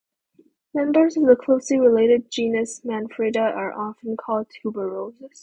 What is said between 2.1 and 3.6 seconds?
genus "Manfreda"